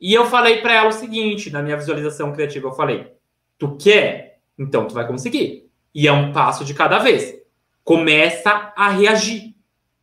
[0.00, 3.12] E eu falei para ela o seguinte, na minha visualização criativa, eu falei:
[3.58, 4.40] "Tu quer?
[4.58, 5.70] Então tu vai conseguir".
[5.94, 7.40] E é um passo de cada vez.
[7.82, 9.54] Começa a reagir.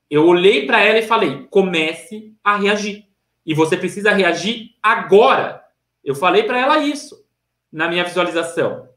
[0.10, 3.06] Eu olhei para ela e falei: "Comece a reagir".
[3.46, 5.64] E você precisa reagir agora.
[6.04, 7.26] Eu falei para ela isso
[7.72, 8.90] na minha visualização.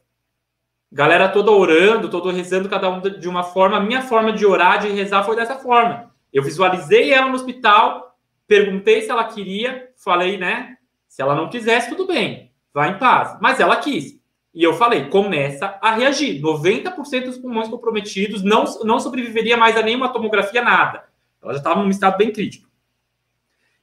[0.91, 3.77] Galera toda orando, todo rezando, cada um de uma forma.
[3.77, 6.13] A minha forma de orar, de rezar foi dessa forma.
[6.33, 10.77] Eu visualizei ela no hospital, perguntei se ela queria, falei, né?
[11.09, 13.39] Se ela não quisesse, tudo bem, vai em paz.
[13.41, 14.21] Mas ela quis.
[14.55, 16.41] E eu falei, começa a reagir.
[16.43, 21.05] 90% dos pulmões comprometidos não, não sobreviveria mais a nenhuma tomografia, nada.
[21.43, 22.69] Ela já estava num estado bem crítico.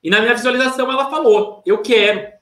[0.03, 2.38] E na minha visualização ela falou, eu quero,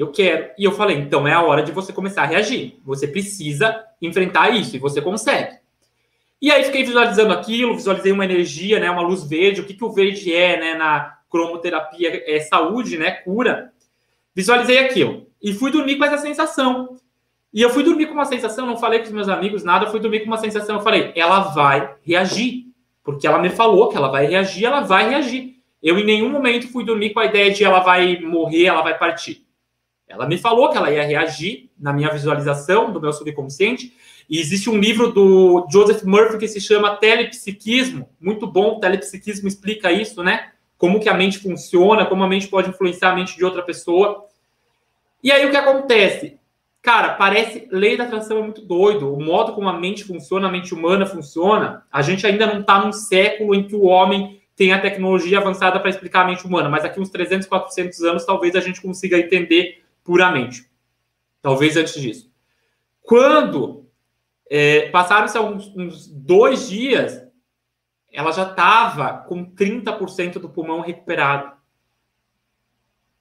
[0.00, 0.50] eu quero.
[0.58, 2.78] E eu falei, então é a hora de você começar a reagir.
[2.84, 5.58] Você precisa enfrentar isso e você consegue.
[6.42, 9.84] E aí fiquei visualizando aquilo, visualizei uma energia, né, uma luz verde, o que, que
[9.84, 13.72] o verde é, né, na cromoterapia, é saúde, né, cura.
[14.34, 16.96] Visualizei aquilo e fui dormir com essa sensação.
[17.52, 20.00] E eu fui dormir com uma sensação, não falei com os meus amigos nada, fui
[20.00, 22.66] dormir com uma sensação, eu falei, ela vai reagir,
[23.04, 25.54] porque ela me falou que ela vai reagir, ela vai reagir.
[25.80, 28.98] Eu em nenhum momento fui dormir com a ideia de ela vai morrer, ela vai
[28.98, 29.43] partir.
[30.14, 33.92] Ela me falou que ela ia reagir na minha visualização do meu subconsciente,
[34.28, 39.92] e existe um livro do Joseph Murphy que se chama Telepsiquismo, muito bom, telepsiquismo explica
[39.92, 40.52] isso, né?
[40.78, 44.24] Como que a mente funciona, como a mente pode influenciar a mente de outra pessoa.
[45.22, 46.38] E aí o que acontece?
[46.82, 49.12] Cara, parece lei da atração é muito doido.
[49.12, 52.84] O modo como a mente funciona, a mente humana funciona, a gente ainda não está
[52.84, 56.68] num século em que o homem tem a tecnologia avançada para explicar a mente humana,
[56.68, 60.70] mas daqui uns 300, 400 anos talvez a gente consiga entender puramente.
[61.42, 62.32] Talvez antes disso.
[63.02, 63.84] Quando
[64.48, 67.26] é, Passaram-se uns, uns dois dias,
[68.12, 71.56] ela já estava com 30% do pulmão recuperado.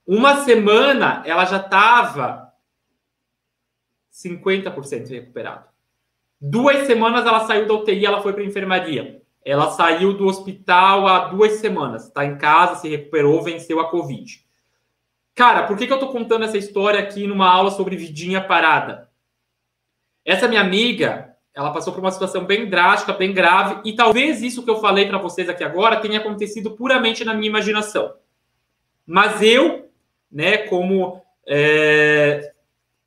[0.05, 2.53] Uma semana, ela já estava
[4.11, 5.67] 50% recuperado.
[6.39, 9.23] Duas semanas ela saiu da UTI, ela foi para a enfermaria.
[9.45, 14.45] Ela saiu do hospital há duas semanas, está em casa, se recuperou, venceu a Covid.
[15.35, 19.09] Cara, por que, que eu estou contando essa história aqui numa aula sobre vidinha parada?
[20.23, 24.63] Essa minha amiga, ela passou por uma situação bem drástica, bem grave, e talvez isso
[24.63, 28.13] que eu falei para vocês aqui agora tenha acontecido puramente na minha imaginação.
[29.05, 29.89] Mas eu,
[30.31, 32.53] né, como é,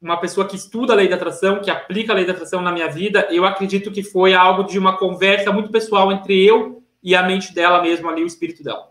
[0.03, 2.73] uma pessoa que estuda a lei da atração, que aplica a lei da atração na
[2.73, 7.15] minha vida, eu acredito que foi algo de uma conversa muito pessoal entre eu e
[7.15, 8.91] a mente dela mesmo ali, o espírito dela.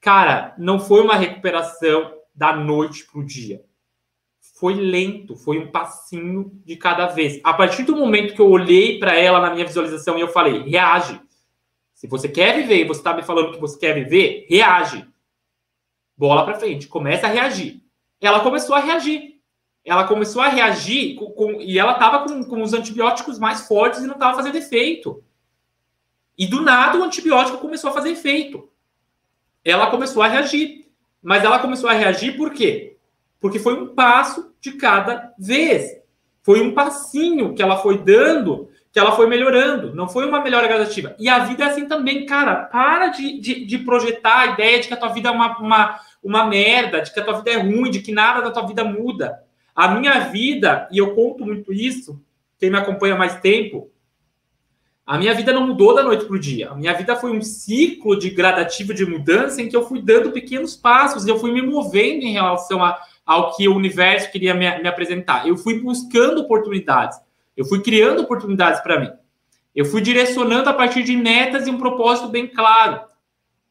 [0.00, 3.62] Cara, não foi uma recuperação da noite para o dia
[4.58, 7.40] foi lento, foi um passinho de cada vez.
[7.44, 10.62] A partir do momento que eu olhei para ela na minha visualização e eu falei,
[10.62, 11.20] reage.
[11.94, 15.06] Se você quer viver e você está me falando que você quer viver, reage.
[16.16, 17.84] Bola para frente, começa a reagir.
[18.20, 19.40] Ela começou a reagir.
[19.84, 24.00] Ela começou a reagir com, com, e ela estava com, com os antibióticos mais fortes
[24.00, 25.22] e não estava fazendo efeito.
[26.36, 28.68] E do nada o antibiótico começou a fazer efeito.
[29.64, 30.77] Ela começou a reagir.
[31.22, 32.96] Mas ela começou a reagir por quê?
[33.40, 35.98] Porque foi um passo de cada vez.
[36.42, 39.94] Foi um passinho que ela foi dando, que ela foi melhorando.
[39.94, 41.14] Não foi uma melhora gradativa.
[41.18, 42.64] E a vida é assim também, cara.
[42.64, 46.00] Para de, de, de projetar a ideia de que a tua vida é uma, uma,
[46.22, 48.84] uma merda, de que a tua vida é ruim, de que nada da tua vida
[48.84, 49.42] muda.
[49.74, 52.20] A minha vida, e eu conto muito isso,
[52.58, 53.90] quem me acompanha mais tempo,
[55.08, 56.68] a minha vida não mudou da noite para o dia.
[56.68, 60.32] A minha vida foi um ciclo de gradativo de mudança em que eu fui dando
[60.32, 64.70] pequenos passos eu fui me movendo em relação a, ao que o universo queria me,
[64.82, 65.48] me apresentar.
[65.48, 67.18] Eu fui buscando oportunidades.
[67.56, 69.10] Eu fui criando oportunidades para mim.
[69.74, 73.00] Eu fui direcionando a partir de metas e um propósito bem claro.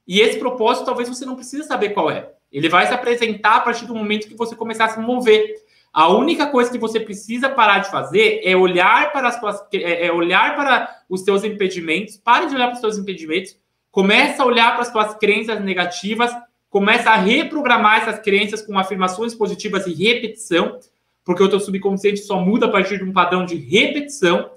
[0.07, 2.31] E esse propósito talvez você não precise saber qual é.
[2.51, 5.53] Ele vai se apresentar a partir do momento que você começar a se mover.
[5.93, 9.39] A única coisa que você precisa parar de fazer é olhar para as
[9.73, 12.17] é, é olhar para os seus impedimentos.
[12.17, 13.57] Pare de olhar para os seus impedimentos.
[13.91, 16.31] Começa a olhar para as suas crenças negativas
[16.69, 20.79] começa a reprogramar essas crenças com afirmações positivas e repetição,
[21.23, 24.51] porque o teu subconsciente só muda a partir de um padrão de repetição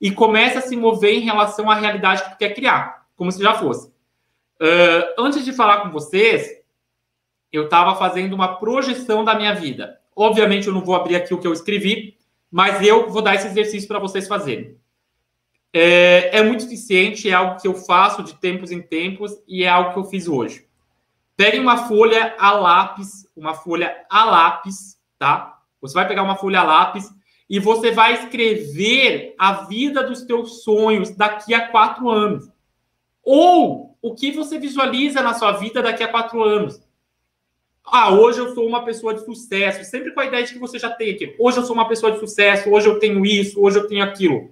[0.00, 3.42] e começa a se mover em relação à realidade que tu quer criar, como se
[3.42, 3.88] já fosse.
[4.60, 6.50] Uh, antes de falar com vocês,
[7.52, 9.99] eu estava fazendo uma projeção da minha vida.
[10.20, 12.14] Obviamente, eu não vou abrir aqui o que eu escrevi,
[12.50, 14.76] mas eu vou dar esse exercício para vocês fazerem.
[15.72, 19.68] É, é muito eficiente, é algo que eu faço de tempos em tempos e é
[19.70, 20.66] algo que eu fiz hoje.
[21.38, 25.58] Pegue uma folha a lápis, uma folha a lápis, tá?
[25.80, 27.10] Você vai pegar uma folha a lápis
[27.48, 32.46] e você vai escrever a vida dos teus sonhos daqui a quatro anos.
[33.24, 36.78] Ou o que você visualiza na sua vida daqui a quatro anos.
[37.84, 40.78] Ah, hoje eu sou uma pessoa de sucesso, sempre com a ideia de que você
[40.78, 41.34] já tem aqui.
[41.38, 44.50] Hoje eu sou uma pessoa de sucesso, hoje eu tenho isso, hoje eu tenho aquilo.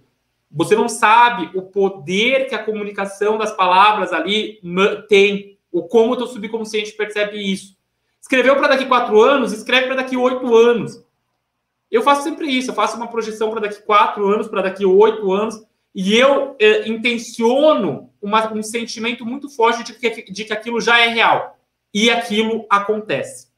[0.51, 4.61] Você não sabe o poder que a comunicação das palavras ali
[5.09, 7.77] tem o como o teu subconsciente percebe isso.
[8.21, 11.05] Escreveu para daqui quatro anos, escreve para daqui oito anos.
[11.91, 15.33] Eu faço sempre isso, eu faço uma projeção para daqui quatro anos, para daqui oito
[15.33, 15.63] anos,
[15.95, 20.99] e eu é, intenciono uma, um sentimento muito forte de que, de que aquilo já
[21.01, 21.58] é real.
[21.93, 23.49] E aquilo acontece.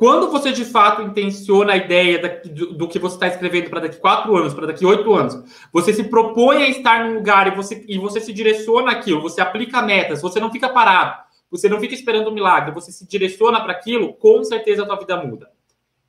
[0.00, 3.98] Quando você de fato intenciona a ideia do, do, que você está escrevendo para daqui
[3.98, 7.84] quatro anos, para daqui oito anos, você se propõe a estar num lugar e você,
[7.86, 11.92] e você se direciona aquilo, você aplica metas, você não fica parado, você não fica
[11.92, 15.50] esperando um milagre, você se direciona para aquilo, com certeza a tua vida muda.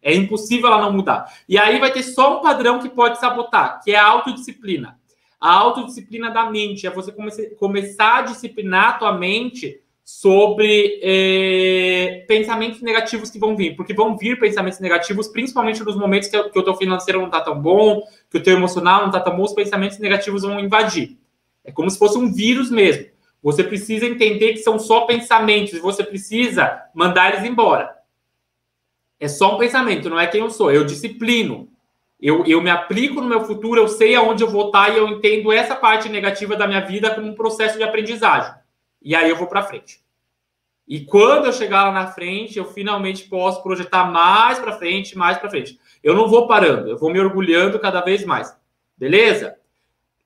[0.02, 1.26] É impossível ela não mudar.
[1.50, 4.98] E aí vai ter só um padrão que pode sabotar, que é a autodisciplina.
[5.38, 7.12] A autodisciplina da mente é você
[7.60, 14.18] começar a disciplinar a tua mente sobre é, pensamentos negativos que vão vir, porque vão
[14.18, 18.02] vir pensamentos negativos, principalmente nos momentos que, que o teu financeiro não está tão bom,
[18.30, 21.18] que o teu emocional não está tão bom, os pensamentos negativos vão invadir.
[21.64, 23.06] É como se fosse um vírus mesmo.
[23.44, 27.96] Você precisa entender que são só pensamentos e você precisa mandar eles embora.
[29.20, 30.72] É só um pensamento, não é quem eu sou.
[30.72, 31.70] Eu disciplino.
[32.20, 35.08] Eu, eu me aplico no meu futuro, eu sei aonde eu vou estar e eu
[35.08, 38.54] entendo essa parte negativa da minha vida como um processo de aprendizagem.
[39.02, 40.02] E aí eu vou para frente.
[40.88, 45.38] E quando eu chegar lá na frente, eu finalmente posso projetar mais para frente, mais
[45.38, 45.80] para frente.
[46.04, 48.56] Eu não vou parando, eu vou me orgulhando cada vez mais.
[48.98, 49.56] Beleza?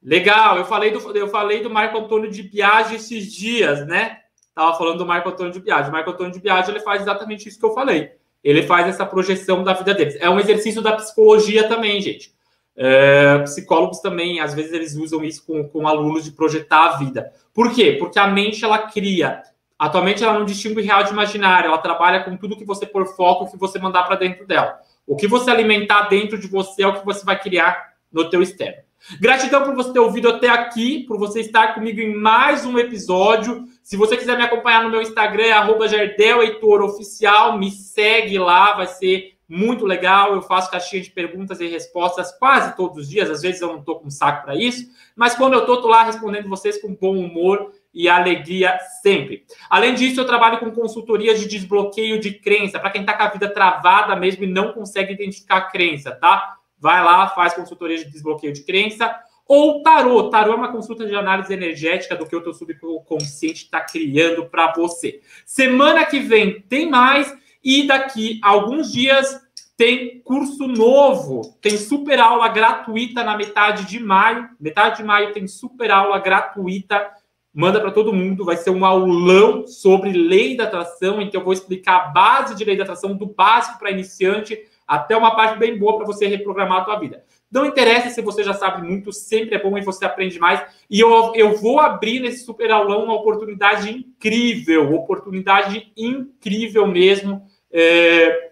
[0.01, 4.19] Legal, eu falei do, eu falei do Marco Antônio de Biagi esses dias, né?
[4.53, 5.89] Tava falando do Marco Antônio de Biagi.
[5.89, 8.11] O Marco Antônio de Biagi ele faz exatamente isso que eu falei.
[8.43, 10.15] Ele faz essa projeção da vida deles.
[10.19, 12.33] É um exercício da psicologia também, gente.
[12.75, 17.33] É, psicólogos também, às vezes, eles usam isso com, com alunos de projetar a vida.
[17.55, 17.95] Por quê?
[17.99, 19.41] Porque a mente ela cria
[19.77, 23.51] Atualmente ela não distingue real de imaginário, ela trabalha com tudo que você pôr foco,
[23.51, 24.79] que você mandar para dentro dela.
[25.05, 28.41] O que você alimentar dentro de você é o que você vai criar no teu
[28.41, 28.83] externo.
[29.19, 33.65] Gratidão por você ter ouvido até aqui, por você estar comigo em mais um episódio.
[33.83, 39.34] Se você quiser me acompanhar no meu Instagram, é @jardelheitoroficial, me segue lá, vai ser
[39.47, 40.33] muito legal.
[40.33, 43.29] Eu faço caixinha de perguntas e respostas quase todos os dias.
[43.29, 46.03] Às vezes eu não estou com saco para isso, mas quando eu estou, tô lá
[46.03, 49.45] respondendo vocês com bom humor e alegria sempre.
[49.69, 53.29] Além disso, eu trabalho com consultorias de desbloqueio de crença, para quem está com a
[53.29, 56.57] vida travada mesmo e não consegue identificar a crença, tá?
[56.77, 59.15] Vai lá, faz consultoria de desbloqueio de crença.
[59.47, 60.29] Ou tarô.
[60.29, 64.73] Tarô é uma consulta de análise energética do que o teu subconsciente está criando para
[64.73, 65.21] você.
[65.45, 67.31] Semana que vem tem mais
[67.65, 69.43] e daqui a alguns dias
[69.75, 74.47] tem curso novo, tem super aula gratuita na metade de maio.
[74.57, 77.11] Metade de maio tem super aula gratuita
[77.55, 78.43] manda para todo mundo.
[78.43, 82.53] Vai ser um aulão sobre lei da atração, em que eu vou explicar a base
[82.53, 86.27] de lei da atração, do básico para iniciante até uma parte bem boa para você
[86.27, 87.23] reprogramar a tua vida.
[87.51, 90.63] Não interessa se você já sabe muito, sempre é bom e você aprende mais.
[90.89, 97.47] E eu, eu vou abrir nesse super aulão uma oportunidade incrível, oportunidade incrível mesmo.
[97.77, 98.51] É,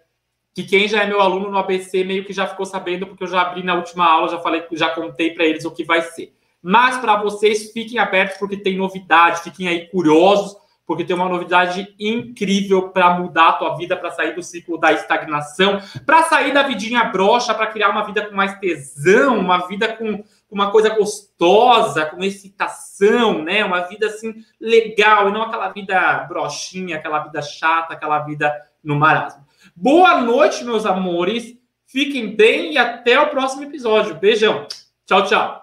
[0.53, 3.27] que quem já é meu aluno no ABC meio que já ficou sabendo, porque eu
[3.27, 6.35] já abri na última aula, já falei, já contei para eles o que vai ser.
[6.61, 11.95] Mas para vocês, fiquem abertos porque tem novidade, fiquem aí curiosos, porque tem uma novidade
[11.97, 16.63] incrível para mudar a tua vida, para sair do ciclo da estagnação, para sair da
[16.63, 22.05] vidinha broxa, para criar uma vida com mais tesão, uma vida com uma coisa gostosa,
[22.05, 23.63] com excitação, né?
[23.65, 28.53] Uma vida assim legal, e não aquela vida brochinha, aquela vida chata, aquela vida
[28.83, 29.45] no marasmo.
[29.75, 31.57] Boa noite, meus amores.
[31.85, 34.15] Fiquem bem e até o próximo episódio.
[34.15, 34.67] Beijão.
[35.05, 35.62] Tchau, tchau.